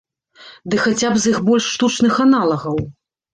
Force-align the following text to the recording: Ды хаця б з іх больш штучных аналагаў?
Ды 0.73 0.79
хаця 0.85 1.11
б 1.15 1.21
з 1.25 1.33
іх 1.33 1.37
больш 1.49 1.67
штучных 1.75 2.13
аналагаў? 2.27 2.81